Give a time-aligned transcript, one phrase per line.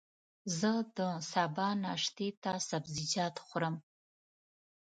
[0.59, 0.99] زه د
[1.31, 3.75] سبا ناشتې ته سبزيجات خورم.